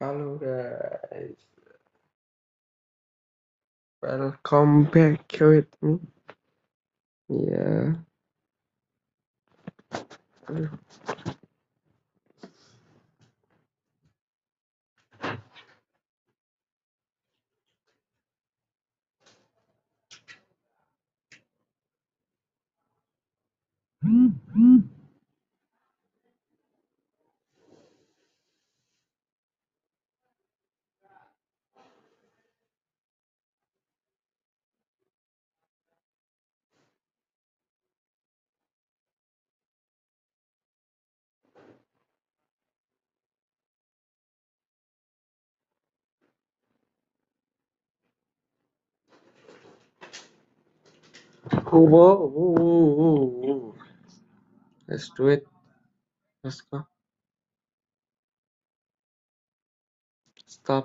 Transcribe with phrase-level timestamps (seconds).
[0.00, 1.34] Hello guys,
[4.02, 5.98] welcome back with me.
[7.28, 7.94] Yeah,
[10.48, 10.70] whoa,
[51.78, 53.74] whoa.
[54.88, 55.46] Let's do it.
[56.44, 56.86] Let's go.
[60.46, 60.84] Stop.